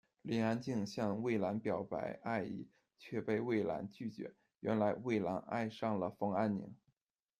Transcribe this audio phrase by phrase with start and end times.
[0.23, 2.67] 林安静向蔚蓝表白爱意，
[2.97, 6.73] 却被蔚蓝拒绝，原来蔚蓝爱上了冯安宁。